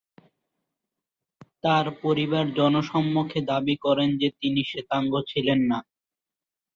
তার 1.63 1.85
পরিবার 2.01 2.45
জনসমক্ষে 2.53 3.39
দাবী 3.47 3.75
করে 3.77 4.05
যে, 4.21 4.29
তিনি 4.41 4.61
শ্বেতাঙ্গ 4.63 5.13
ছিলেন 5.27 5.59
না। 5.71 5.79